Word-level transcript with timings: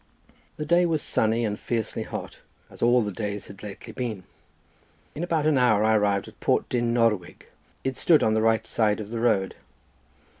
The 0.57 0.65
day 0.65 0.87
was 0.87 1.03
sunny 1.03 1.45
and 1.45 1.59
fiercely 1.59 2.01
hot, 2.01 2.39
as 2.71 2.81
all 2.81 3.03
the 3.03 3.11
days 3.11 3.45
had 3.45 3.61
lately 3.61 3.93
been. 3.93 4.23
In 5.13 5.23
about 5.23 5.45
an 5.45 5.59
hour 5.59 5.83
I 5.83 5.95
arrived 5.95 6.27
at 6.27 6.39
Port 6.39 6.67
Dyn 6.69 6.91
Norwig: 6.91 7.45
it 7.83 7.95
stood 7.95 8.23
on 8.23 8.33
the 8.33 8.41
right 8.41 8.65
side 8.65 8.99
of 8.99 9.11
the 9.11 9.19
road. 9.19 9.53